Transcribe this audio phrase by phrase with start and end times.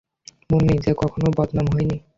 [0.49, 1.97] মুন্নি- যে কখনও বদনাম হয়নি।